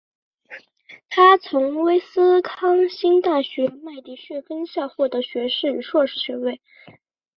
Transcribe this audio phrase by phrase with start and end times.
[1.11, 6.59] 他从威斯康辛大学麦迪逊分校获得学士与硕士学位。